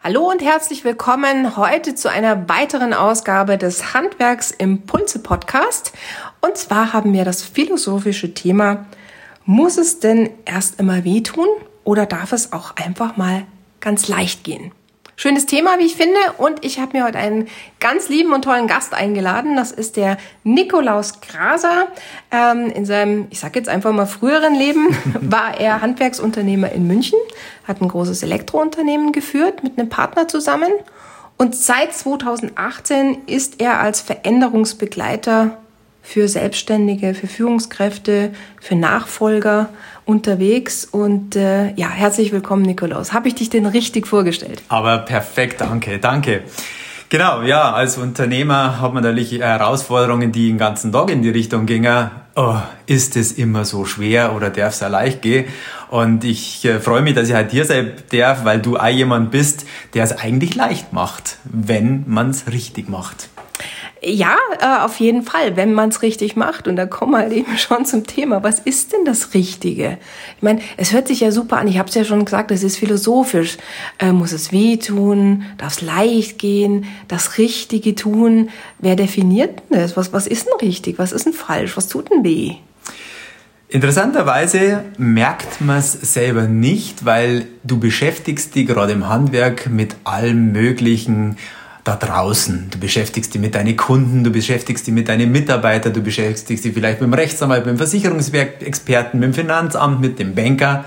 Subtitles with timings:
[0.00, 5.92] Hallo und herzlich willkommen heute zu einer weiteren Ausgabe des Handwerksimpulse Podcast.
[6.40, 8.86] Und zwar haben wir das philosophische Thema,
[9.44, 11.48] muss es denn erst immer wehtun
[11.82, 13.44] oder darf es auch einfach mal
[13.80, 14.70] ganz leicht gehen?
[15.20, 16.20] Schönes Thema, wie ich finde.
[16.36, 17.48] Und ich habe mir heute einen
[17.80, 19.56] ganz lieben und tollen Gast eingeladen.
[19.56, 21.88] Das ist der Nikolaus Graser.
[22.30, 27.18] Ähm, in seinem, ich sage jetzt einfach mal früheren Leben, war er Handwerksunternehmer in München,
[27.66, 30.70] hat ein großes Elektrounternehmen geführt mit einem Partner zusammen.
[31.36, 35.58] Und seit 2018 ist er als Veränderungsbegleiter
[36.02, 38.30] für Selbstständige, für Führungskräfte,
[38.60, 39.68] für Nachfolger
[40.04, 40.86] unterwegs.
[40.86, 43.12] Und äh, ja, herzlich willkommen, Nikolaus.
[43.12, 44.62] Habe ich dich denn richtig vorgestellt?
[44.68, 46.42] Aber perfekt, danke, danke.
[47.10, 51.64] Genau, ja, als Unternehmer hat man natürlich Herausforderungen, die den ganzen Tag in die Richtung
[51.64, 52.10] gingen.
[52.36, 55.46] Oh, ist es immer so schwer oder darf es ja leicht gehen?
[55.88, 59.30] Und ich äh, freue mich, dass ich halt hier sein darf, weil du auch jemand
[59.30, 63.30] bist, der es eigentlich leicht macht, wenn man es richtig macht.
[64.02, 66.68] Ja, äh, auf jeden Fall, wenn man es richtig macht.
[66.68, 68.42] Und da kommen wir halt eben schon zum Thema.
[68.42, 69.98] Was ist denn das Richtige?
[70.36, 71.68] Ich meine, es hört sich ja super an.
[71.68, 73.58] Ich habe es ja schon gesagt, es ist philosophisch.
[73.98, 75.44] Äh, muss es wehtun?
[75.58, 76.86] Darf es leicht gehen?
[77.08, 78.50] Das Richtige tun?
[78.78, 79.96] Wer definiert denn das?
[79.96, 80.98] Was, was ist denn richtig?
[80.98, 81.76] Was ist denn falsch?
[81.76, 82.56] Was tut denn weh?
[83.70, 90.52] Interessanterweise merkt man es selber nicht, weil du beschäftigst dich gerade im Handwerk mit allem
[90.52, 91.36] Möglichen
[91.88, 92.68] da draußen.
[92.70, 96.74] Du beschäftigst dich mit deinen Kunden, du beschäftigst dich mit deinen Mitarbeitern, du beschäftigst dich
[96.74, 100.84] vielleicht mit dem Rechtsanwalt, mit dem Versicherungsexperten, mit dem Finanzamt, mit dem Banker.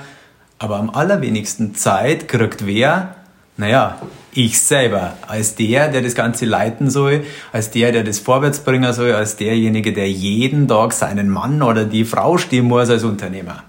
[0.59, 3.15] Aber am allerwenigsten Zeit kriegt wer?
[3.57, 3.99] Naja,
[4.33, 8.93] ich selber, als der, der das Ganze leiten soll, als der, der das vorwärts bringen
[8.93, 13.63] soll, als derjenige, der jeden Tag seinen Mann oder die Frau stehen muss als Unternehmer.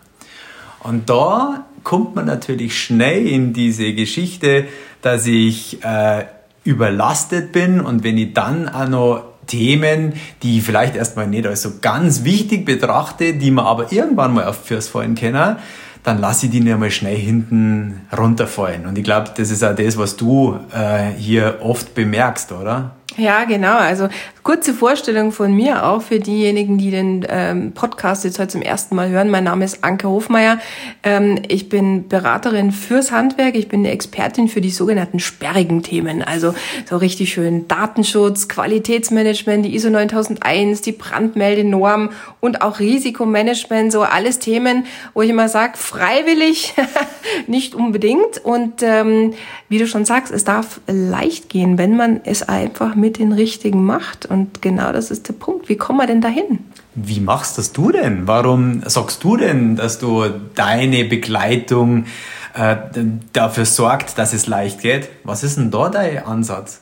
[0.81, 4.67] Und da kommt man natürlich schnell in diese Geschichte,
[5.01, 6.25] dass ich äh,
[6.65, 11.63] überlastet bin und wenn ich dann auch noch Themen, die ich vielleicht erstmal nicht als
[11.63, 15.57] so ganz wichtig betrachte, die man aber irgendwann mal auf Fürs fallen können,
[16.05, 18.87] dann lasse ich die nicht mal schnell hinten runterfallen.
[18.87, 22.97] Und ich glaube, das ist auch das, was du äh, hier oft bemerkst, oder?
[23.17, 23.77] Ja, genau.
[23.77, 24.09] Also
[24.43, 28.97] kurze Vorstellung von mir auch für diejenigen, die den ähm, Podcast jetzt heute zum ersten
[28.97, 29.29] Mal hören.
[29.29, 30.59] Mein Name ist Anke Hofmeier.
[31.03, 33.55] Ähm, ich bin Beraterin fürs Handwerk.
[33.55, 36.23] Ich bin eine Expertin für die sogenannten sperrigen Themen.
[36.23, 36.55] Also
[36.89, 43.93] so richtig schön Datenschutz, Qualitätsmanagement, die ISO 9001, die Brandmeldenorm und auch Risikomanagement.
[43.93, 46.75] So alles Themen, wo ich immer sage, freiwillig,
[47.47, 48.43] nicht unbedingt.
[48.43, 49.35] Und ähm,
[49.69, 53.85] wie du schon sagst, es darf leicht gehen, wenn man es einfach mit den richtigen
[53.85, 54.25] macht.
[54.25, 55.69] Und genau das ist der Punkt.
[55.69, 56.61] Wie kommen wir denn dahin?
[56.95, 58.27] Wie machst das du denn?
[58.27, 60.25] Warum sagst du denn, dass du
[60.55, 62.07] deine Begleitung
[62.55, 62.77] äh,
[63.33, 65.09] dafür sorgt, dass es leicht geht?
[65.25, 66.81] Was ist denn da dein Ansatz?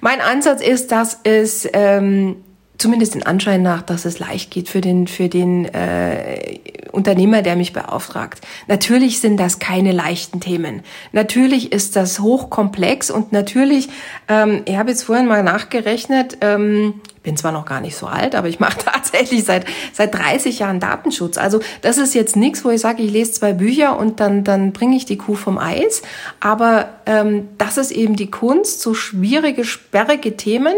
[0.00, 2.36] Mein Ansatz ist, dass es ähm,
[2.78, 6.58] zumindest den Anschein nach, dass es leicht geht für den, für den äh,
[6.92, 8.40] Unternehmer, der mich beauftragt.
[8.68, 10.82] Natürlich sind das keine leichten Themen.
[11.12, 13.88] Natürlich ist das hochkomplex und natürlich,
[14.28, 18.34] ähm, ich habe jetzt vorhin mal nachgerechnet, ähm, bin zwar noch gar nicht so alt,
[18.34, 21.38] aber ich mache tatsächlich seit seit 30 Jahren Datenschutz.
[21.38, 24.72] Also das ist jetzt nichts, wo ich sage, ich lese zwei Bücher und dann dann
[24.72, 26.02] bringe ich die Kuh vom Eis.
[26.40, 30.74] Aber ähm, das ist eben die Kunst, so schwierige, sperrige Themen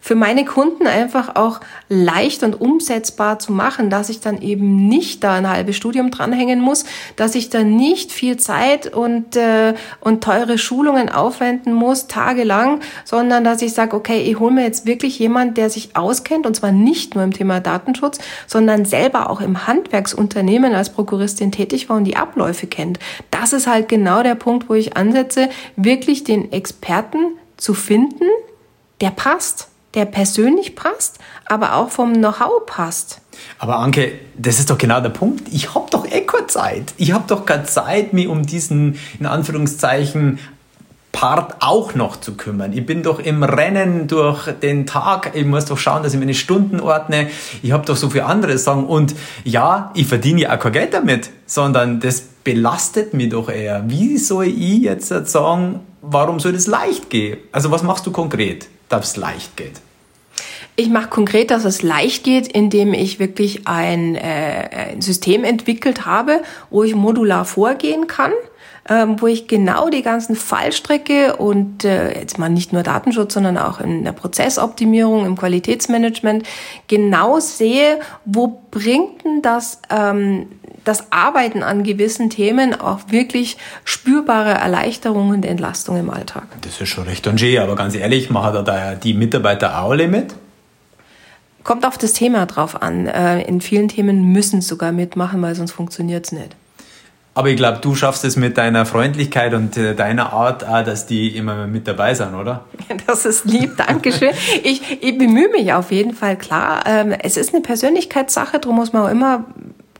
[0.00, 5.22] für meine Kunden einfach auch leicht und umsetzbar zu machen, dass ich dann eben nicht
[5.22, 6.84] da ein halbes Studium dranhängen muss,
[7.16, 13.44] dass ich dann nicht viel Zeit und, äh, und teure Schulungen aufwenden muss, tagelang, sondern
[13.44, 16.72] dass ich sage, okay, ich hole mir jetzt wirklich jemand, der sich auskennt, und zwar
[16.72, 22.04] nicht nur im Thema Datenschutz, sondern selber auch im Handwerksunternehmen als Prokuristin tätig war und
[22.04, 22.98] die Abläufe kennt.
[23.30, 27.18] Das ist halt genau der Punkt, wo ich ansetze, wirklich den Experten
[27.58, 28.24] zu finden,
[29.02, 33.20] der passt der persönlich passt, aber auch vom Know-how passt.
[33.58, 35.48] Aber Anke, das ist doch genau der Punkt.
[35.52, 36.94] Ich habe doch eh Zeit.
[36.96, 40.38] Ich habe doch keine Zeit, mich um diesen, in Anführungszeichen,
[41.12, 42.72] Part auch noch zu kümmern.
[42.72, 45.32] Ich bin doch im Rennen durch den Tag.
[45.34, 47.28] Ich muss doch schauen, dass ich meine Stunden ordne.
[47.62, 48.86] Ich habe doch so viel anderes sagen.
[48.86, 53.84] Und ja, ich verdiene ja auch kein Geld damit, sondern das belastet mich doch eher.
[53.88, 57.38] Wie soll ich jetzt sagen, warum soll das leicht gehen?
[57.50, 58.68] Also was machst du konkret?
[58.90, 59.80] Dass es leicht geht?
[60.76, 66.06] Ich mache konkret, dass es leicht geht, indem ich wirklich ein, äh, ein System entwickelt
[66.06, 68.32] habe, wo ich modular vorgehen kann
[68.90, 73.56] ähm, wo ich genau die ganzen Fallstrecke und äh, jetzt mal nicht nur Datenschutz, sondern
[73.56, 76.46] auch in der Prozessoptimierung, im Qualitätsmanagement
[76.88, 80.48] genau sehe, wo bringt denn das ähm,
[80.84, 86.44] das Arbeiten an gewissen Themen auch wirklich spürbare Erleichterungen und Entlastung im Alltag.
[86.62, 90.34] Das ist schon recht schön, aber ganz ehrlich, machen da die Mitarbeiter auch alle mit?
[91.62, 93.06] Kommt auf das Thema drauf an.
[93.06, 96.56] Äh, in vielen Themen müssen es sogar mitmachen, weil sonst funktioniert es nicht.
[97.32, 101.06] Aber ich glaube, du schaffst es mit deiner Freundlichkeit und äh, deiner Art auch, dass
[101.06, 102.64] die immer mit dabei sind, oder?
[103.06, 104.30] Das ist lieb, Dankeschön.
[104.62, 106.82] ich, ich bemühe mich auf jeden Fall, klar.
[106.86, 109.44] Ähm, es ist eine Persönlichkeitssache, darum muss man auch immer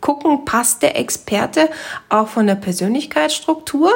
[0.01, 1.69] gucken, passt der Experte
[2.09, 3.91] auch von der Persönlichkeitsstruktur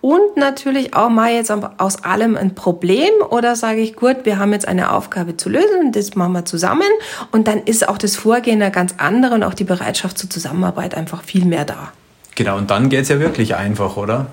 [0.00, 4.52] und natürlich auch mal jetzt aus allem ein Problem oder sage ich, gut, wir haben
[4.52, 6.82] jetzt eine Aufgabe zu lösen, das machen wir zusammen
[7.30, 10.94] und dann ist auch das Vorgehen da ganz andere und auch die Bereitschaft zur Zusammenarbeit
[10.96, 11.92] einfach viel mehr da.
[12.34, 14.26] Genau, und dann geht es ja wirklich einfach, oder?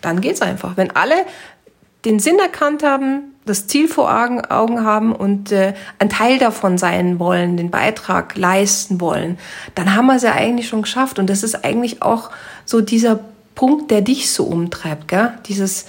[0.00, 0.76] Dann geht es einfach.
[0.76, 1.14] Wenn alle
[2.04, 4.08] den Sinn erkannt haben, das Ziel vor
[4.48, 9.38] Augen haben und äh, ein Teil davon sein wollen, den Beitrag leisten wollen,
[9.74, 11.18] dann haben wir es ja eigentlich schon geschafft.
[11.18, 12.30] Und das ist eigentlich auch
[12.64, 13.18] so dieser
[13.54, 15.32] Punkt, der dich so umtreibt, gell?
[15.46, 15.86] Dieses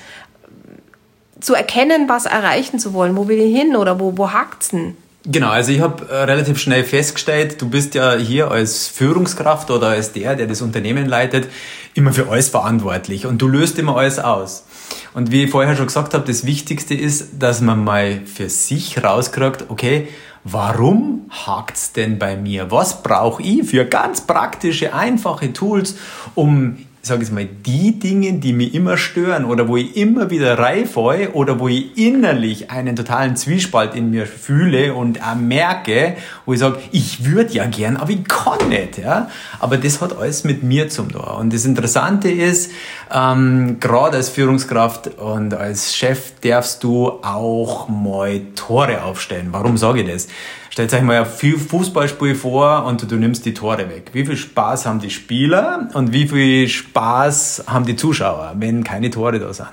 [1.40, 4.98] zu erkennen, was erreichen zu wollen, wo will ich hin oder wo, wo hakt's denn?
[5.26, 9.88] Genau, also ich habe äh, relativ schnell festgestellt, du bist ja hier als Führungskraft oder
[9.88, 11.48] als der, der das Unternehmen leitet,
[11.94, 14.66] immer für alles verantwortlich und du löst immer alles aus.
[15.14, 19.02] Und wie ich vorher schon gesagt habe, das Wichtigste ist, dass man mal für sich
[19.02, 20.10] rauskriegt, okay,
[20.44, 22.70] warum hakt's denn bei mir?
[22.70, 25.96] Was brauche ich für ganz praktische, einfache Tools,
[26.36, 30.58] um sage ich mal, die Dinge, die mich immer stören oder wo ich immer wieder
[30.58, 36.16] reinfalle oder wo ich innerlich einen totalen Zwiespalt in mir fühle und auch merke,
[36.46, 39.00] wo ich sage, ich würde ja gern, aber ich kann nicht.
[39.00, 39.30] Ja?
[39.60, 41.20] Aber das hat alles mit mir zum tun.
[41.20, 42.72] Und das Interessante ist,
[43.14, 49.50] ähm, gerade als Führungskraft und als Chef darfst du auch mal Tore aufstellen.
[49.52, 50.30] Warum sage ich das?
[50.74, 54.10] Stellt euch mal ein Fußballspiel vor und du nimmst die Tore weg.
[54.14, 59.12] Wie viel Spaß haben die Spieler und wie viel Spaß haben die Zuschauer, wenn keine
[59.12, 59.70] Tore da sind?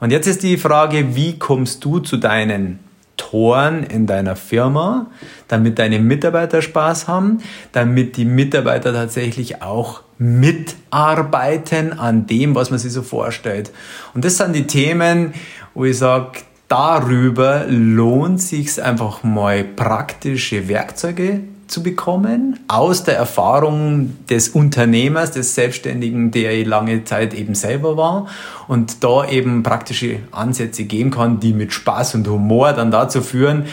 [0.00, 2.78] Und jetzt ist die Frage, wie kommst du zu deinen
[3.18, 5.08] Toren in deiner Firma,
[5.48, 7.42] damit deine Mitarbeiter Spaß haben,
[7.72, 13.70] damit die Mitarbeiter tatsächlich auch mitarbeiten an dem, was man sich so vorstellt.
[14.14, 15.34] Und das sind die Themen,
[15.74, 16.38] wo ich sage,
[16.72, 25.54] darüber lohnt sich einfach mal praktische Werkzeuge zu bekommen aus der Erfahrung des Unternehmers, des
[25.54, 28.26] Selbstständigen, der lange Zeit eben selber war
[28.68, 33.66] und da eben praktische Ansätze geben kann, die mit Spaß und Humor dann dazu führen,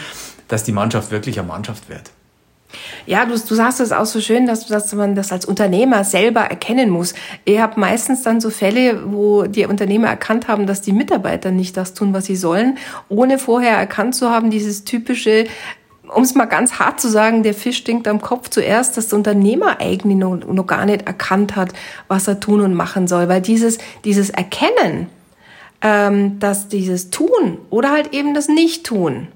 [0.48, 2.10] dass die Mannschaft wirklich eine Mannschaft wird.
[3.06, 6.40] Ja, du, du sagst es auch so schön, dass, dass man das als Unternehmer selber
[6.40, 7.14] erkennen muss.
[7.44, 11.76] Ihr habt meistens dann so Fälle, wo die Unternehmer erkannt haben, dass die Mitarbeiter nicht
[11.76, 15.46] das tun, was sie sollen, ohne vorher erkannt zu haben, dieses typische,
[16.14, 19.18] um es mal ganz hart zu sagen, der Fisch stinkt am Kopf zuerst, dass der
[19.18, 21.72] Unternehmer eigentlich noch, noch gar nicht erkannt hat,
[22.08, 23.28] was er tun und machen soll.
[23.28, 25.08] Weil dieses, dieses Erkennen,
[25.82, 29.28] ähm, dass dieses Tun oder halt eben das Nicht-Tun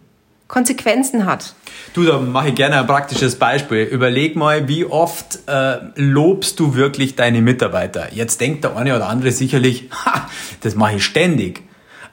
[0.48, 1.54] Konsequenzen hat.
[1.94, 3.84] Du, da mache ich gerne ein praktisches Beispiel.
[3.84, 8.12] Überleg mal, wie oft äh, lobst du wirklich deine Mitarbeiter?
[8.12, 10.28] Jetzt denkt der eine oder andere sicherlich, ha,
[10.60, 11.62] das mache ich ständig.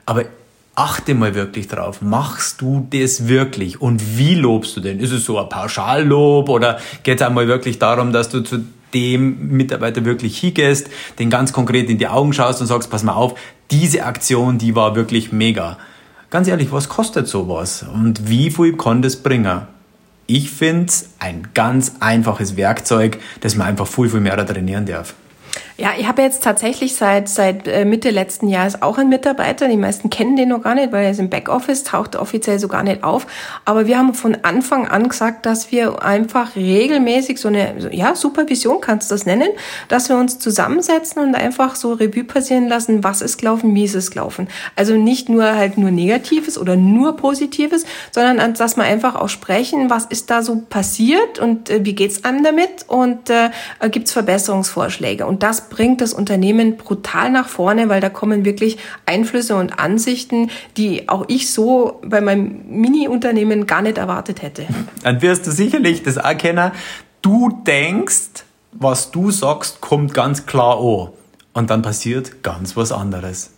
[0.05, 0.25] Aber
[0.75, 2.01] achte mal wirklich drauf.
[2.01, 3.81] Machst du das wirklich?
[3.81, 4.99] Und wie lobst du denn?
[4.99, 8.63] Ist es so ein Pauschallob oder geht es einmal wirklich darum, dass du zu
[8.93, 10.89] dem Mitarbeiter wirklich hingehst,
[11.19, 13.35] den ganz konkret in die Augen schaust und sagst, pass mal auf,
[13.71, 15.77] diese Aktion, die war wirklich mega.
[16.31, 17.83] Ganz ehrlich, was kostet sowas?
[17.83, 19.63] Und wie viel kann das bringen?
[20.27, 25.13] Ich finde es ein ganz einfaches Werkzeug, das man einfach viel, viel mehr trainieren darf.
[25.81, 29.67] Ja, ich habe jetzt tatsächlich seit, seit äh, Mitte letzten Jahres auch einen Mitarbeiter.
[29.67, 32.67] Die meisten kennen den noch gar nicht, weil er ist im Backoffice, taucht offiziell so
[32.67, 33.25] gar nicht auf.
[33.65, 38.79] Aber wir haben von Anfang an gesagt, dass wir einfach regelmäßig so eine, ja, Supervision
[38.79, 39.49] kannst du das nennen,
[39.87, 43.95] dass wir uns zusammensetzen und einfach so Revue passieren lassen, was ist gelaufen, wie ist
[43.95, 44.49] es gelaufen.
[44.75, 49.89] Also nicht nur halt nur Negatives oder nur Positives, sondern dass wir einfach auch sprechen,
[49.89, 53.49] was ist da so passiert und äh, wie geht's einem damit und äh,
[53.89, 55.25] gibt's Verbesserungsvorschläge.
[55.25, 60.51] Und das bringt das Unternehmen brutal nach vorne, weil da kommen wirklich Einflüsse und Ansichten,
[60.77, 64.67] die auch ich so bei meinem Mini-Unternehmen gar nicht erwartet hätte.
[65.01, 66.71] Dann wirst du sicherlich das erkennen.
[67.23, 71.09] Du denkst, was du sagst, kommt ganz klar an.
[71.53, 73.51] Und dann passiert ganz was anderes.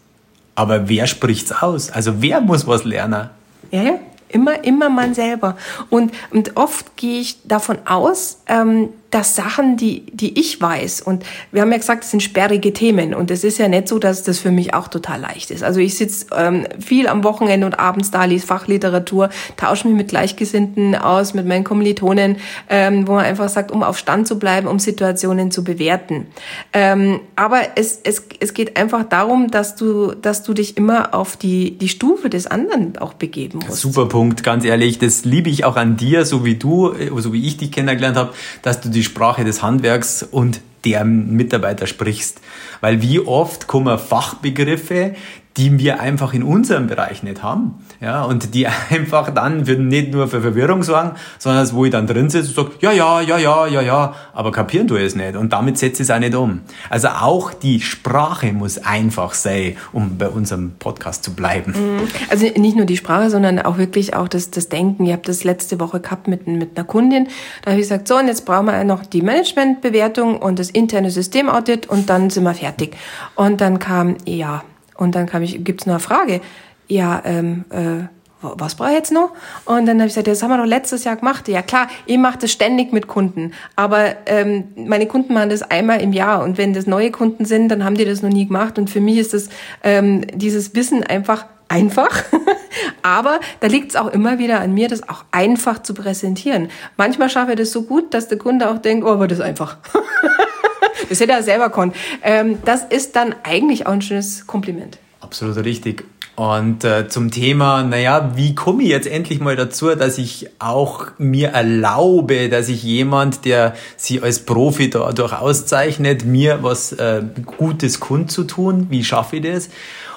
[0.56, 1.92] Aber wer spricht's aus?
[1.92, 3.30] Also wer muss was lernen?
[3.72, 4.00] Ja, ja.
[4.30, 5.58] Immer, immer man selber.
[5.92, 11.24] Und, und oft gehe ich davon aus, ähm, dass Sachen, die, die ich weiß, und
[11.52, 14.24] wir haben ja gesagt, es sind sperrige Themen, und es ist ja nicht so, dass
[14.24, 15.64] das für mich auch total leicht ist.
[15.64, 20.08] Also ich sitze ähm, viel am Wochenende und abends da, lese Fachliteratur, tausche mich mit
[20.08, 22.38] Gleichgesinnten aus, mit meinen Kommilitonen,
[22.70, 26.26] ähm, wo man einfach sagt, um auf Stand zu bleiben, um Situationen zu bewerten.
[26.74, 31.38] Ähm, aber es, es, es geht einfach darum, dass du, dass du dich immer auf
[31.38, 33.82] die, die Stufe des anderen auch begeben musst.
[33.82, 34.98] Super Punkt, ganz ehrlich.
[34.98, 38.18] Das liebe ich auch an dir, so wie du, äh, so wie ich dich kennengelernt
[38.18, 42.42] habe, dass du die Sprache des Handwerks und der Mitarbeiter sprichst.
[42.82, 45.16] Weil wie oft kommen Fachbegriffe,
[45.58, 47.76] die wir einfach in unserem Bereich nicht haben.
[48.02, 52.08] Ja, und die einfach dann für, nicht nur für Verwirrung sorgen, sondern wo ich dann
[52.08, 55.36] drin sitze und sage, ja, ja, ja, ja, ja, ja, aber kapieren du es nicht.
[55.36, 56.62] Und damit setze ich es auch nicht um.
[56.90, 61.72] Also auch die Sprache muss einfach sein, um bei unserem Podcast zu bleiben.
[61.72, 62.08] Mhm.
[62.30, 65.06] Also nicht nur die Sprache, sondern auch wirklich auch das, das Denken.
[65.06, 67.28] Ich habe das letzte Woche gehabt mit, mit einer Kundin.
[67.62, 71.12] Da habe ich gesagt, so, und jetzt brauchen wir noch die Managementbewertung und das interne
[71.12, 72.98] Systemaudit und dann sind wir fertig.
[73.36, 74.64] Und dann kam, ja,
[74.96, 76.42] und dann kam ich, gibt's noch eine Frage.
[76.88, 78.08] Ja, ähm, äh,
[78.44, 79.32] was brauche ich jetzt noch?
[79.66, 81.48] Und dann habe ich gesagt, das haben wir doch letztes Jahr gemacht.
[81.48, 86.02] Ja klar, ich mache das ständig mit Kunden, aber ähm, meine Kunden machen das einmal
[86.02, 88.78] im Jahr und wenn das neue Kunden sind, dann haben die das noch nie gemacht
[88.78, 89.50] und für mich ist das
[89.84, 92.24] ähm, dieses Wissen einfach einfach,
[93.02, 96.70] aber da liegt es auch immer wieder an mir, das auch einfach zu präsentieren.
[96.98, 99.78] Manchmal schaffe ich das so gut, dass der Kunde auch denkt, oh, aber das einfach.
[101.10, 101.96] das hätte er selber konnt.
[102.22, 104.98] Ähm, das ist dann eigentlich auch ein schönes Kompliment.
[105.22, 106.06] Absolut richtig.
[106.36, 111.08] Und äh, zum Thema, naja, wie komme ich jetzt endlich mal dazu, dass ich auch
[111.20, 118.00] mir erlaube, dass ich jemand, der sich als Profi dadurch auszeichnet, mir was äh, Gutes
[118.00, 119.70] kundzutun, wie schaffe ich das?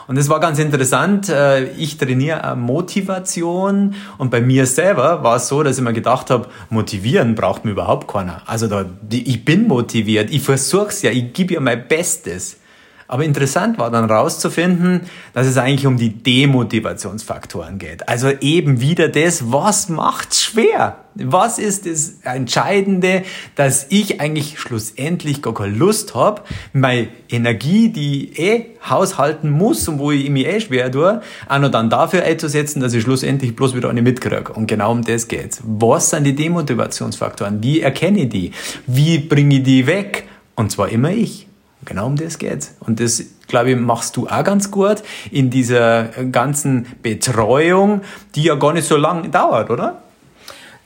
[0.06, 1.28] Und es war ganz interessant.
[1.28, 6.30] Äh, ich trainiere Motivation und bei mir selber war es so, dass ich mir gedacht
[6.30, 8.42] habe, motivieren braucht mir überhaupt keiner.
[8.46, 12.58] Also da, ich bin motiviert, ich versuch's ja, ich gebe ja mein Bestes.
[13.08, 18.08] Aber interessant war dann rauszufinden, dass es eigentlich um die Demotivationsfaktoren geht.
[18.08, 20.98] Also eben wieder das, was macht's schwer?
[21.14, 23.22] Was ist das Entscheidende,
[23.54, 29.88] dass ich eigentlich schlussendlich gar keine Lust habe, meine Energie, die ich eh haushalten muss
[29.88, 33.56] und wo ich mich eh schwer tue, auch noch dann dafür einzusetzen, dass ich schlussendlich
[33.56, 34.52] bloß wieder eine mitkriege.
[34.52, 35.62] Und genau um das geht's.
[35.64, 37.62] Was sind die Demotivationsfaktoren?
[37.62, 38.50] Wie erkenne ich die?
[38.86, 40.25] Wie bringe ich die weg?
[40.54, 41.46] Und zwar immer ich.
[41.85, 42.75] Genau um das geht's.
[42.80, 48.00] Und das, glaube ich, machst du auch ganz gut in dieser ganzen Betreuung,
[48.35, 50.02] die ja gar nicht so lange dauert, oder?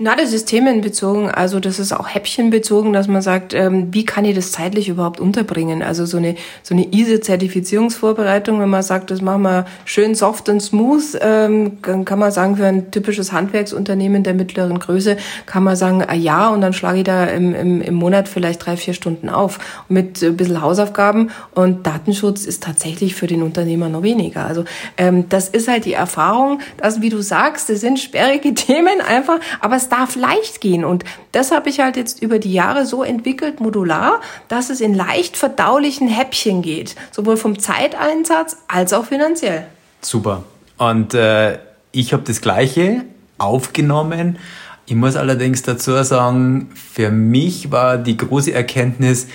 [0.03, 4.25] Na, das ist themenbezogen, also das ist auch häppchenbezogen, dass man sagt, ähm, wie kann
[4.25, 5.83] ich das zeitlich überhaupt unterbringen?
[5.83, 10.61] Also so eine so eine ISO-Zertifizierungsvorbereitung, wenn man sagt, das machen wir schön soft und
[10.61, 15.77] smooth, ähm, dann kann man sagen, für ein typisches Handwerksunternehmen der mittleren Größe kann man
[15.77, 18.95] sagen, ah ja, und dann schlage ich da im, im, im Monat vielleicht drei, vier
[18.95, 19.59] Stunden auf
[19.91, 24.47] mit ein bisschen Hausaufgaben und Datenschutz ist tatsächlich für den Unternehmer noch weniger.
[24.47, 24.65] Also
[24.97, 29.41] ähm, das ist halt die Erfahrung, dass, wie du sagst, das sind sperrige Themen einfach,
[29.61, 30.85] aber es darf leicht gehen.
[30.85, 34.95] Und das habe ich halt jetzt über die Jahre so entwickelt, modular, dass es in
[34.95, 36.97] leicht verdaulichen Häppchen geht.
[37.11, 39.67] Sowohl vom Zeiteinsatz als auch finanziell.
[40.01, 40.45] Super.
[40.79, 41.59] Und äh,
[41.93, 43.05] ich habe das Gleiche
[43.39, 44.39] aufgenommen.
[44.87, 49.29] Ich muss allerdings dazu sagen, für mich war die große Erkenntnis,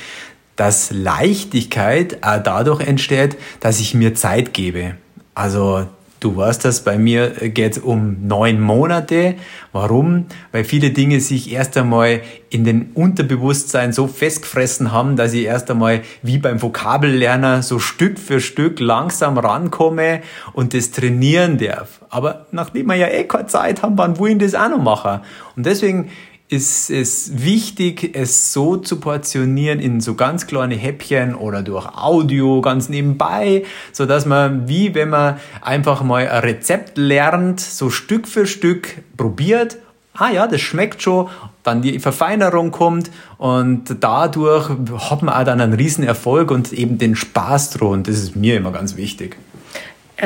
[0.56, 4.96] dass Leichtigkeit dadurch entsteht, dass ich mir Zeit gebe.
[5.34, 5.88] Also
[6.26, 9.36] Du weißt das, bei mir geht es um neun Monate.
[9.74, 10.26] Warum?
[10.52, 15.70] Weil viele Dinge sich erst einmal in den Unterbewusstsein so festgefressen haben, dass ich erst
[15.70, 20.22] einmal wie beim Vokabellerner so Stück für Stück langsam rankomme
[20.54, 22.02] und das trainieren darf.
[22.10, 25.22] Aber nachdem wir ja eh keine Zeit haben, wann wollen das auch noch machen?
[25.56, 26.10] Und deswegen
[26.48, 32.62] ist es wichtig, es so zu portionieren in so ganz kleine Häppchen oder durch Audio
[32.62, 38.28] ganz nebenbei, so dass man, wie wenn man einfach mal ein Rezept lernt, so Stück
[38.28, 39.78] für Stück probiert.
[40.14, 41.30] Ah ja, das schmeckt schon,
[41.64, 47.00] dann die Verfeinerung kommt und dadurch hat man auch dann einen riesen Erfolg und eben
[47.00, 48.04] den Spaß dran.
[48.04, 49.36] Das ist mir immer ganz wichtig.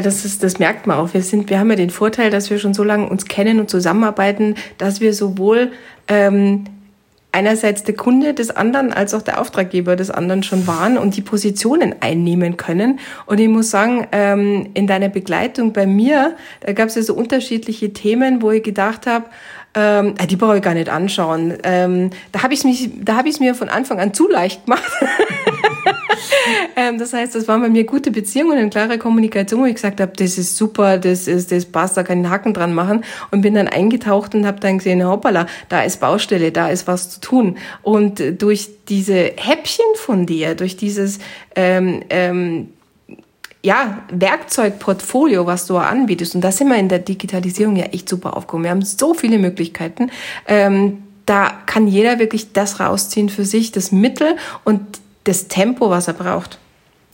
[0.01, 1.13] Das ist, das merkt man auch.
[1.13, 3.69] Wir sind, wir haben ja den Vorteil, dass wir schon so lange uns kennen und
[3.69, 5.71] zusammenarbeiten, dass wir sowohl
[6.07, 6.65] ähm,
[7.31, 11.21] einerseits der Kunde des anderen als auch der Auftraggeber des anderen schon waren und die
[11.21, 12.99] Positionen einnehmen können.
[13.27, 17.13] Und ich muss sagen, ähm, in deiner Begleitung bei mir, da gab es ja so
[17.13, 19.25] unterschiedliche Themen, wo ich gedacht habe,
[19.75, 21.53] ähm, die brauche ich gar nicht anschauen.
[21.63, 24.91] Ähm, da habe ich es mir von Anfang an zu leicht gemacht.
[26.75, 30.01] ähm, das heißt, das waren bei mir gute Beziehungen und klare Kommunikation, wo ich gesagt
[30.01, 33.03] habe, das ist super, das ist, das passt, da kann ich einen Haken dran machen
[33.31, 37.09] und bin dann eingetaucht und habe dann gesehen, hoppala, da ist Baustelle, da ist was
[37.09, 37.57] zu tun.
[37.81, 41.19] Und durch diese Häppchen von dir, durch dieses
[41.55, 42.69] ähm, ähm,
[43.61, 46.35] ja, Werkzeugportfolio, was du anbietest.
[46.35, 48.63] Und da sind wir in der Digitalisierung ja echt super aufgekommen.
[48.63, 50.11] Wir haben so viele Möglichkeiten.
[50.47, 54.81] Ähm, da kann jeder wirklich das rausziehen für sich, das Mittel und
[55.23, 56.59] das Tempo, was er braucht.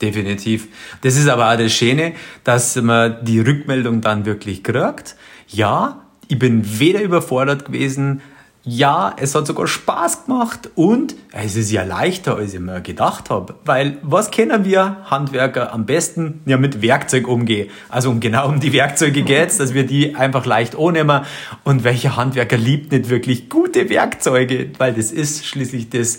[0.01, 0.67] Definitiv.
[1.01, 5.15] Das ist aber auch das Schöne, dass man die Rückmeldung dann wirklich kriegt.
[5.47, 8.21] Ja, ich bin weder überfordert gewesen,
[8.67, 13.29] ja, es hat sogar Spaß gemacht und es ist ja leichter, als ich mir gedacht
[13.29, 13.53] habe.
[13.63, 16.41] Weil was kennen wir Handwerker am besten?
[16.47, 17.69] Ja, mit Werkzeug umgehen.
[17.89, 21.21] Also um genau um die Werkzeuge geht's, dass wir die einfach leicht ohnehmen.
[21.63, 24.71] Und welcher Handwerker liebt nicht wirklich gute Werkzeuge?
[24.79, 26.17] Weil das ist schließlich das,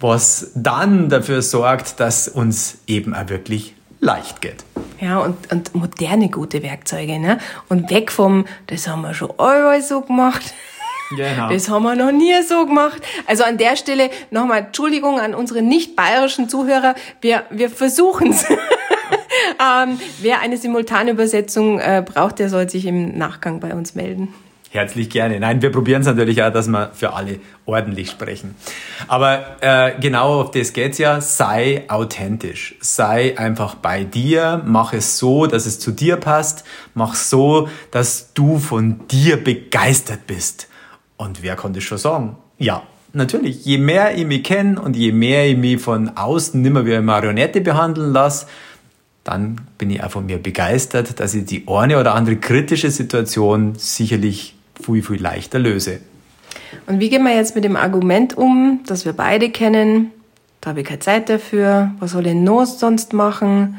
[0.00, 4.64] was dann dafür sorgt, dass uns eben auch wirklich leicht geht.
[5.00, 7.38] Ja, und, und moderne gute Werkzeuge, ne?
[7.68, 10.54] Und weg vom, das haben wir schon allweil so gemacht.
[11.16, 11.50] Genau.
[11.50, 13.00] Das haben wir noch nie so gemacht.
[13.26, 16.94] Also an der Stelle nochmal Entschuldigung an unsere nicht bayerischen Zuhörer.
[17.20, 18.44] Wir, wir versuchen es.
[18.50, 24.34] ähm, wer eine simultane Übersetzung äh, braucht, der soll sich im Nachgang bei uns melden.
[24.70, 25.40] Herzlich gerne.
[25.40, 28.54] Nein, wir probieren es natürlich auch, dass wir für alle ordentlich sprechen.
[29.06, 31.22] Aber äh, genau auf das geht's ja.
[31.22, 32.74] Sei authentisch.
[32.80, 34.62] Sei einfach bei dir.
[34.66, 36.64] Mach es so, dass es zu dir passt.
[36.92, 40.68] Mach so, dass du von dir begeistert bist.
[41.16, 42.36] Und wer konnte schon sagen?
[42.58, 42.82] Ja,
[43.14, 43.64] natürlich.
[43.64, 47.02] Je mehr ich mich kenne und je mehr ich mich von außen nimmer wie eine
[47.02, 48.46] Marionette behandeln lasse,
[49.24, 53.74] dann bin ich auch von mir begeistert, dass ich die eine oder andere kritische Situation
[53.76, 54.57] sicherlich
[54.94, 56.00] viel, viel leichter löse.
[56.86, 60.10] Und wie gehen wir jetzt mit dem Argument um, das wir beide kennen?
[60.60, 61.92] Da habe ich keine Zeit dafür.
[62.00, 63.76] Was soll ich noch sonst machen?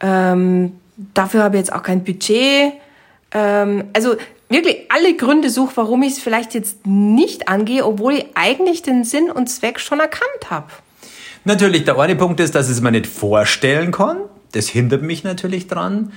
[0.00, 0.72] Ähm,
[1.14, 2.72] dafür habe ich jetzt auch kein Budget.
[3.32, 4.16] Ähm, also
[4.48, 9.04] wirklich alle Gründe suche, warum ich es vielleicht jetzt nicht angehe, obwohl ich eigentlich den
[9.04, 10.68] Sinn und Zweck schon erkannt habe.
[11.44, 14.18] Natürlich, der eine Punkt ist, dass ich es mir nicht vorstellen kann.
[14.52, 16.12] Das hindert mich natürlich dran.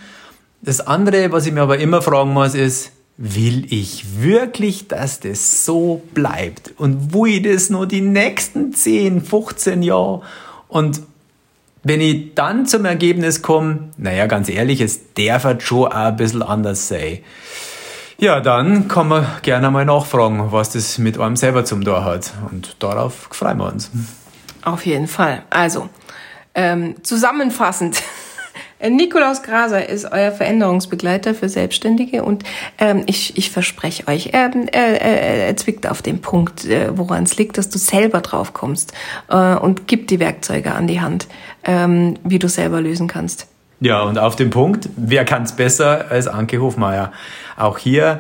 [0.62, 5.66] Das andere, was ich mir aber immer fragen muss, ist, will ich wirklich, dass das
[5.66, 6.74] so bleibt?
[6.78, 10.22] Und wo ich das nur die nächsten 10, 15 Jahre?
[10.68, 11.02] Und
[11.84, 16.16] wenn ich dann zum Ergebnis komme, naja, ganz ehrlich, es darf halt schon auch ein
[16.16, 17.20] bisschen anders sein.
[18.18, 22.34] Ja, dann kann man gerne mal nachfragen, was das mit einem selber zum Tor hat.
[22.50, 23.92] Und darauf freuen wir uns.
[24.64, 25.44] Auf jeden Fall.
[25.50, 25.90] Also,
[26.54, 28.02] ähm, zusammenfassend.
[28.82, 32.44] Nikolaus Graser ist euer Veränderungsbegleiter für Selbstständige und
[32.78, 37.38] ähm, ich, ich verspreche euch, er, er, er zwickt auf den Punkt, äh, woran es
[37.38, 38.94] liegt, dass du selber drauf kommst
[39.30, 41.28] äh, und gibt die Werkzeuge an die Hand,
[41.64, 43.48] ähm, wie du selber lösen kannst.
[43.80, 47.12] Ja, und auf den Punkt, wer kann es besser als Anke Hofmeier?
[47.58, 48.20] Auch hier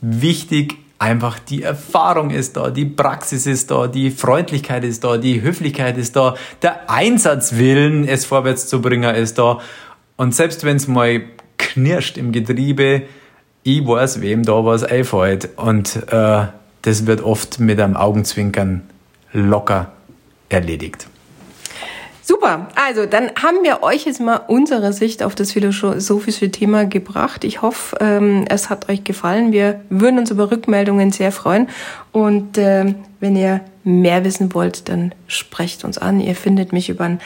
[0.00, 5.40] wichtig, einfach die Erfahrung ist da, die Praxis ist da, die Freundlichkeit ist da, die
[5.42, 9.58] Höflichkeit ist da, der Einsatzwillen, es vorwärts zu bringen, ist da.
[10.18, 11.22] Und selbst wenn es mal
[11.56, 13.02] knirscht im Getriebe,
[13.62, 15.50] ich weiß, wem da was einfällt.
[15.56, 16.46] Und äh,
[16.82, 18.82] das wird oft mit einem Augenzwinkern
[19.32, 19.92] locker
[20.48, 21.06] erledigt.
[22.22, 27.44] Super, also dann haben wir euch jetzt mal unsere Sicht auf das philosophische Thema gebracht.
[27.44, 29.52] Ich hoffe, ähm, es hat euch gefallen.
[29.52, 31.68] Wir würden uns über Rückmeldungen sehr freuen.
[32.12, 36.20] Und äh, wenn ihr mehr wissen wollt, dann sprecht uns an.
[36.20, 37.20] Ihr findet mich über einen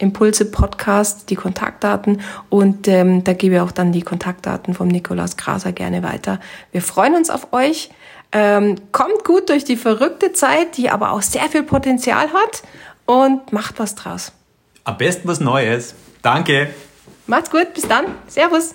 [0.00, 5.36] Handwerksimpulse Podcast, die Kontaktdaten und ähm, da gebe ich auch dann die Kontaktdaten vom Nikolaus
[5.36, 6.40] Graser gerne weiter.
[6.72, 7.90] Wir freuen uns auf euch.
[8.30, 12.62] Ähm, kommt gut durch die verrückte Zeit, die aber auch sehr viel Potenzial hat
[13.06, 14.32] und macht was draus.
[14.84, 15.94] Am besten was Neues.
[16.22, 16.68] Danke.
[17.26, 18.04] Macht's gut, bis dann.
[18.26, 18.74] Servus.